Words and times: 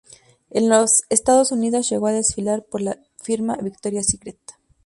En 0.49 0.67
los 0.67 1.03
Estados 1.09 1.51
Unidos, 1.51 1.87
llegó 1.91 2.07
a 2.07 2.11
desfilar 2.11 2.65
para 2.65 2.83
la 2.83 2.99
firma 3.21 3.55
Victoria's 3.61 4.07
Secret. 4.07 4.39